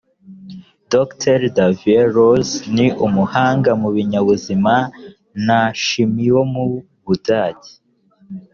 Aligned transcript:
dogiteri 0.91 1.47
davey 1.57 2.01
loos 2.15 2.49
ni 2.75 2.87
umuhanga 3.05 3.71
mu 3.81 3.89
binyabuzima 3.95 4.75
na 5.47 5.59
shimi 5.85 6.27
wo 6.35 6.43
mu 6.53 6.63
budage 7.05 7.71